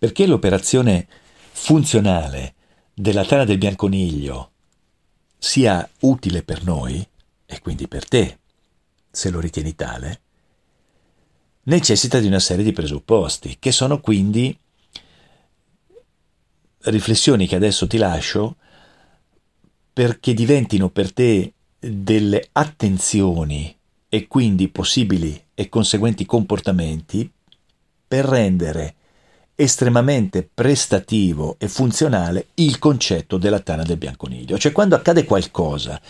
Perché 0.00 0.26
l'operazione 0.26 1.06
funzionale 1.52 2.54
della 2.94 3.22
tana 3.22 3.44
del 3.44 3.58
bianconiglio 3.58 4.52
sia 5.36 5.86
utile 6.00 6.42
per 6.42 6.64
noi, 6.64 7.06
e 7.44 7.60
quindi 7.60 7.86
per 7.86 8.08
te, 8.08 8.38
se 9.10 9.28
lo 9.28 9.40
ritieni 9.40 9.74
tale, 9.74 10.20
necessita 11.64 12.18
di 12.18 12.28
una 12.28 12.38
serie 12.38 12.64
di 12.64 12.72
presupposti, 12.72 13.58
che 13.58 13.72
sono 13.72 14.00
quindi 14.00 14.58
riflessioni 16.84 17.46
che 17.46 17.56
adesso 17.56 17.86
ti 17.86 17.98
lascio 17.98 18.56
perché 19.92 20.32
diventino 20.32 20.88
per 20.88 21.12
te 21.12 21.52
delle 21.78 22.48
attenzioni 22.52 23.76
e 24.08 24.26
quindi 24.26 24.68
possibili 24.68 25.44
e 25.52 25.68
conseguenti 25.68 26.24
comportamenti 26.24 27.30
per 28.08 28.24
rendere 28.24 28.94
estremamente 29.60 30.48
prestativo 30.52 31.56
e 31.58 31.68
funzionale 31.68 32.48
il 32.54 32.78
concetto 32.78 33.36
della 33.36 33.60
tana 33.60 33.82
del 33.82 33.98
bianconiglio. 33.98 34.56
Cioè 34.56 34.72
quando 34.72 34.94
accade 34.94 35.24
qualcosa 35.24 36.00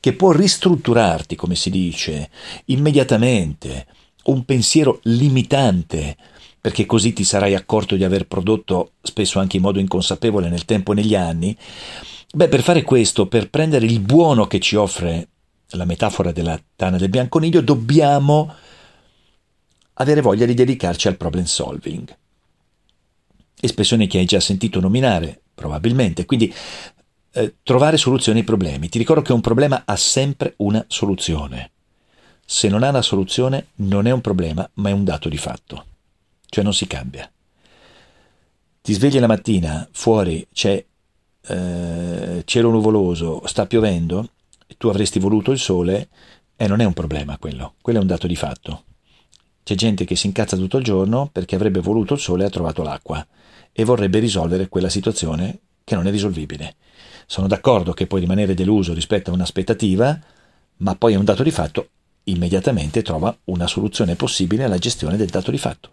che 0.00 0.12
può 0.14 0.32
ristrutturarti, 0.32 1.36
come 1.36 1.54
si 1.54 1.70
dice, 1.70 2.30
immediatamente, 2.66 3.86
un 4.24 4.44
pensiero 4.44 4.98
limitante, 5.04 6.16
perché 6.60 6.84
così 6.84 7.12
ti 7.12 7.22
sarai 7.22 7.54
accorto 7.54 7.94
di 7.94 8.02
aver 8.02 8.26
prodotto, 8.26 8.94
spesso 9.02 9.38
anche 9.38 9.56
in 9.56 9.62
modo 9.62 9.78
inconsapevole 9.78 10.48
nel 10.48 10.64
tempo 10.64 10.90
e 10.90 10.96
negli 10.96 11.14
anni, 11.14 11.56
beh, 12.34 12.48
per 12.48 12.62
fare 12.62 12.82
questo, 12.82 13.28
per 13.28 13.50
prendere 13.50 13.86
il 13.86 14.00
buono 14.00 14.48
che 14.48 14.58
ci 14.58 14.74
offre 14.74 15.28
la 15.70 15.84
metafora 15.84 16.32
della 16.32 16.60
tana 16.74 16.96
del 16.96 17.08
bianconiglio, 17.08 17.60
dobbiamo 17.60 18.52
avere 19.94 20.20
voglia 20.20 20.44
di 20.44 20.54
dedicarci 20.54 21.06
al 21.06 21.16
problem 21.16 21.44
solving 21.44 22.16
espressione 23.60 24.06
che 24.06 24.18
hai 24.18 24.24
già 24.24 24.40
sentito 24.40 24.80
nominare, 24.80 25.40
probabilmente. 25.54 26.24
Quindi 26.26 26.52
eh, 27.32 27.56
trovare 27.62 27.96
soluzioni 27.96 28.40
ai 28.40 28.44
problemi. 28.44 28.88
Ti 28.88 28.98
ricordo 28.98 29.22
che 29.22 29.32
un 29.32 29.40
problema 29.40 29.82
ha 29.84 29.96
sempre 29.96 30.54
una 30.58 30.84
soluzione. 30.88 31.70
Se 32.44 32.68
non 32.68 32.82
ha 32.82 32.88
una 32.88 33.02
soluzione 33.02 33.68
non 33.76 34.06
è 34.06 34.10
un 34.10 34.20
problema, 34.20 34.68
ma 34.74 34.88
è 34.88 34.92
un 34.92 35.04
dato 35.04 35.28
di 35.28 35.36
fatto. 35.36 35.84
Cioè 36.48 36.64
non 36.64 36.72
si 36.72 36.86
cambia. 36.86 37.30
Ti 38.80 38.92
svegli 38.92 39.18
la 39.18 39.26
mattina, 39.26 39.88
fuori 39.90 40.46
c'è 40.52 40.84
eh, 41.48 42.42
cielo 42.44 42.70
nuvoloso, 42.70 43.42
sta 43.46 43.66
piovendo, 43.66 44.30
tu 44.78 44.88
avresti 44.88 45.18
voluto 45.18 45.50
il 45.50 45.58
sole 45.58 46.08
e 46.56 46.66
non 46.66 46.80
è 46.80 46.84
un 46.84 46.92
problema 46.92 47.36
quello, 47.38 47.74
quello 47.82 47.98
è 47.98 48.02
un 48.02 48.08
dato 48.08 48.26
di 48.26 48.36
fatto. 48.36 48.84
C'è 49.66 49.74
gente 49.74 50.04
che 50.04 50.14
si 50.14 50.28
incazza 50.28 50.56
tutto 50.56 50.76
il 50.76 50.84
giorno 50.84 51.28
perché 51.32 51.56
avrebbe 51.56 51.80
voluto 51.80 52.14
il 52.14 52.20
sole 52.20 52.44
e 52.44 52.46
ha 52.46 52.50
trovato 52.50 52.84
l'acqua 52.84 53.26
e 53.72 53.82
vorrebbe 53.82 54.20
risolvere 54.20 54.68
quella 54.68 54.88
situazione 54.88 55.58
che 55.82 55.96
non 55.96 56.06
è 56.06 56.12
risolvibile. 56.12 56.76
Sono 57.26 57.48
d'accordo 57.48 57.92
che 57.92 58.06
puoi 58.06 58.20
rimanere 58.20 58.54
deluso 58.54 58.94
rispetto 58.94 59.30
a 59.30 59.34
un'aspettativa, 59.34 60.20
ma 60.76 60.94
poi 60.94 61.14
è 61.14 61.16
un 61.16 61.24
dato 61.24 61.42
di 61.42 61.50
fatto, 61.50 61.88
immediatamente 62.22 63.02
trova 63.02 63.36
una 63.46 63.66
soluzione 63.66 64.14
possibile 64.14 64.62
alla 64.62 64.78
gestione 64.78 65.16
del 65.16 65.30
dato 65.30 65.50
di 65.50 65.58
fatto. 65.58 65.90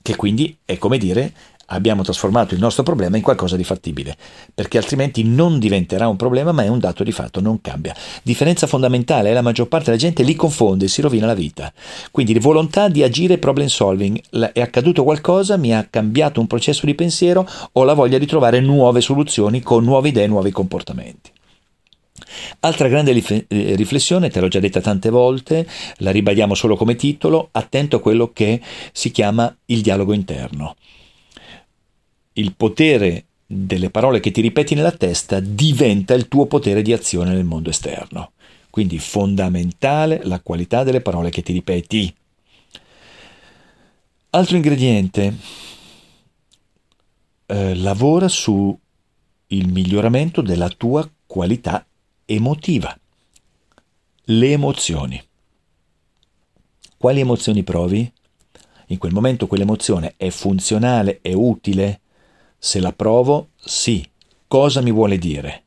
Che 0.00 0.16
quindi 0.16 0.56
è 0.64 0.78
come 0.78 0.96
dire 0.96 1.34
abbiamo 1.66 2.02
trasformato 2.02 2.54
il 2.54 2.60
nostro 2.60 2.82
problema 2.82 3.16
in 3.16 3.22
qualcosa 3.22 3.56
di 3.56 3.64
fattibile, 3.64 4.16
perché 4.54 4.78
altrimenti 4.78 5.24
non 5.24 5.58
diventerà 5.58 6.08
un 6.08 6.16
problema, 6.16 6.52
ma 6.52 6.64
è 6.64 6.68
un 6.68 6.78
dato 6.78 7.04
di 7.04 7.12
fatto, 7.12 7.40
non 7.40 7.60
cambia. 7.60 7.94
Differenza 8.22 8.66
fondamentale 8.66 9.30
è 9.30 9.32
la 9.32 9.42
maggior 9.42 9.68
parte 9.68 9.86
della 9.86 9.96
gente 9.96 10.22
li 10.22 10.34
confonde 10.34 10.88
si 10.88 11.00
rovina 11.00 11.26
la 11.26 11.34
vita. 11.34 11.72
Quindi 12.10 12.38
volontà 12.38 12.88
di 12.88 13.02
agire 13.02 13.38
problem 13.38 13.66
solving, 13.66 14.20
è 14.52 14.60
accaduto 14.60 15.04
qualcosa, 15.04 15.56
mi 15.56 15.74
ha 15.74 15.86
cambiato 15.88 16.40
un 16.40 16.46
processo 16.46 16.86
di 16.86 16.94
pensiero, 16.94 17.48
ho 17.72 17.84
la 17.84 17.94
voglia 17.94 18.18
di 18.18 18.26
trovare 18.26 18.60
nuove 18.60 19.00
soluzioni 19.00 19.60
con 19.60 19.84
nuove 19.84 20.08
idee, 20.08 20.26
nuovi 20.26 20.50
comportamenti. 20.50 21.30
Altra 22.60 22.88
grande 22.88 23.12
eh, 23.12 23.74
riflessione, 23.76 24.30
te 24.30 24.40
l'ho 24.40 24.48
già 24.48 24.60
detta 24.60 24.80
tante 24.80 25.10
volte, 25.10 25.66
la 25.98 26.10
ribadiamo 26.10 26.54
solo 26.54 26.76
come 26.76 26.96
titolo, 26.96 27.48
attento 27.52 27.96
a 27.96 28.00
quello 28.00 28.32
che 28.32 28.60
si 28.92 29.10
chiama 29.10 29.54
il 29.66 29.82
dialogo 29.82 30.12
interno 30.12 30.74
il 32.34 32.54
potere 32.54 33.26
delle 33.46 33.90
parole 33.90 34.20
che 34.20 34.30
ti 34.30 34.40
ripeti 34.40 34.74
nella 34.74 34.92
testa 34.92 35.40
diventa 35.40 36.14
il 36.14 36.28
tuo 36.28 36.46
potere 36.46 36.82
di 36.82 36.92
azione 36.92 37.32
nel 37.32 37.44
mondo 37.44 37.70
esterno. 37.70 38.32
Quindi 38.70 38.98
fondamentale 38.98 40.20
la 40.24 40.40
qualità 40.40 40.82
delle 40.82 41.00
parole 41.00 41.30
che 41.30 41.42
ti 41.42 41.52
ripeti. 41.52 42.12
Altro 44.30 44.56
ingrediente, 44.56 45.36
eh, 47.46 47.74
lavora 47.76 48.26
su 48.26 48.76
il 49.48 49.68
miglioramento 49.68 50.40
della 50.40 50.68
tua 50.70 51.08
qualità 51.24 51.86
emotiva. 52.24 52.98
Le 54.24 54.50
emozioni. 54.50 55.22
Quali 56.96 57.20
emozioni 57.20 57.62
provi? 57.62 58.10
In 58.88 58.98
quel 58.98 59.12
momento 59.12 59.46
quell'emozione 59.46 60.14
è 60.16 60.30
funzionale, 60.30 61.20
è 61.22 61.32
utile, 61.32 62.00
se 62.64 62.80
la 62.80 62.92
provo, 62.92 63.48
sì. 63.62 64.08
Cosa 64.48 64.80
mi 64.80 64.90
vuole 64.90 65.18
dire? 65.18 65.64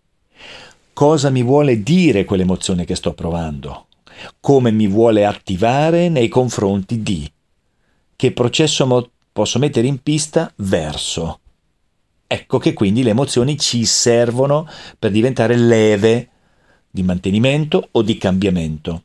Cosa 0.94 1.30
mi 1.30 1.44
vuole 1.44 1.84
dire 1.84 2.26
quell'emozione 2.26 2.86
che 2.86 2.96
sto 2.96 3.14
provando? 3.14 3.86
Come 4.40 4.72
mi 4.72 4.88
vuole 4.88 5.24
attivare 5.24 6.10
nei 6.10 6.28
confronti 6.28 7.04
di? 7.04 7.32
Che 8.16 8.32
processo 8.32 8.88
mo- 8.88 9.12
posso 9.32 9.60
mettere 9.60 9.86
in 9.86 10.02
pista 10.02 10.52
verso? 10.56 11.40
Ecco 12.26 12.58
che 12.58 12.74
quindi 12.74 13.04
le 13.04 13.12
emozioni 13.12 13.60
ci 13.60 13.86
servono 13.86 14.68
per 14.98 15.12
diventare 15.12 15.56
leve 15.56 16.30
di 16.90 17.04
mantenimento 17.04 17.90
o 17.92 18.02
di 18.02 18.18
cambiamento. 18.18 19.04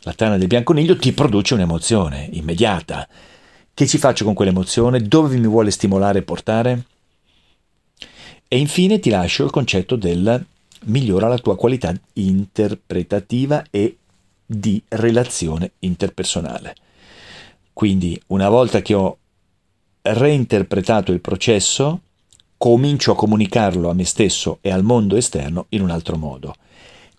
La 0.00 0.12
tana 0.12 0.38
del 0.38 0.48
bianconiglio 0.48 0.96
ti 0.96 1.12
produce 1.12 1.54
un'emozione 1.54 2.30
immediata. 2.32 3.08
Che 3.72 3.86
ci 3.86 3.96
faccio 3.98 4.24
con 4.24 4.34
quell'emozione? 4.34 4.98
Dove 4.98 5.36
mi 5.36 5.46
vuole 5.46 5.70
stimolare 5.70 6.18
e 6.18 6.22
portare? 6.22 6.84
E 8.48 8.58
infine 8.58 8.98
ti 8.98 9.10
lascio 9.10 9.44
il 9.44 9.50
concetto 9.50 9.94
del 9.94 10.44
migliora 10.86 11.28
la 11.28 11.36
tua 11.36 11.54
qualità 11.54 11.92
interpretativa 12.14 13.64
e 13.70 13.98
di 14.46 14.82
relazione 14.88 15.72
interpersonale. 15.80 16.74
Quindi 17.74 18.20
una 18.28 18.48
volta 18.48 18.80
che 18.80 18.94
ho 18.94 19.18
reinterpretato 20.00 21.12
il 21.12 21.20
processo, 21.20 22.00
comincio 22.56 23.12
a 23.12 23.16
comunicarlo 23.16 23.90
a 23.90 23.94
me 23.94 24.04
stesso 24.04 24.58
e 24.62 24.70
al 24.70 24.82
mondo 24.82 25.16
esterno 25.16 25.66
in 25.70 25.82
un 25.82 25.90
altro 25.90 26.16
modo. 26.16 26.54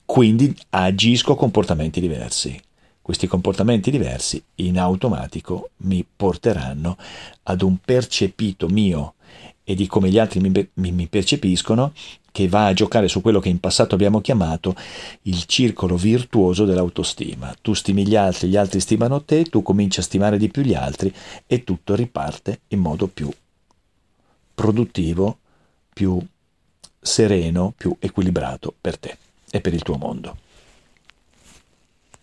Quindi 0.06 0.56
agisco 0.72 1.36
comportamenti 1.36 2.00
diversi. 2.02 2.60
Questi 3.00 3.28
comportamenti 3.28 3.92
diversi 3.92 4.44
in 4.56 4.80
automatico 4.80 5.70
mi 5.78 6.04
porteranno 6.16 6.98
ad 7.44 7.62
un 7.62 7.78
percepito 7.78 8.68
mio 8.68 9.14
e 9.70 9.76
di 9.76 9.86
come 9.86 10.10
gli 10.10 10.18
altri 10.18 10.40
mi, 10.40 10.50
mi, 10.50 10.92
mi 10.92 11.06
percepiscono, 11.06 11.94
che 12.32 12.48
va 12.48 12.66
a 12.66 12.74
giocare 12.74 13.08
su 13.08 13.22
quello 13.22 13.40
che 13.40 13.50
in 13.50 13.60
passato 13.60 13.94
abbiamo 13.94 14.20
chiamato 14.20 14.74
il 15.24 15.44
circolo 15.46 15.96
virtuoso 15.96 16.66
dell'autostima. 16.66 17.54
Tu 17.62 17.76
stimi 17.76 18.08
gli 18.08 18.16
altri, 18.16 18.48
gli 18.48 18.56
altri 18.56 18.80
stimano 18.80 19.22
te, 19.22 19.44
tu 19.44 19.62
cominci 19.62 20.00
a 20.00 20.04
stimare 20.04 20.40
di 20.40 20.50
più 20.50 20.64
gli 20.64 20.74
altri 20.74 21.14
e 21.46 21.64
tutto 21.64 21.94
riparte 21.94 22.62
in 22.70 22.80
modo 22.80 23.06
più 23.06 23.30
produttivo, 24.56 25.38
più 25.94 26.20
sereno, 27.00 27.72
più 27.78 27.96
equilibrato 28.00 28.74
per 28.82 28.98
te 28.98 29.18
e 29.52 29.62
per 29.62 29.76
il 29.76 29.84
tuo 29.84 29.98
mondo. 29.98 30.49